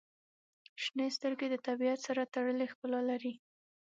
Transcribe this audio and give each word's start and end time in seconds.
•شنې 0.83 1.07
سترګې 1.17 1.47
د 1.51 1.55
طبیعت 1.67 1.99
سره 2.07 2.29
تړلې 2.33 2.65
ښکلا 2.71 3.01
لري. 3.09 3.33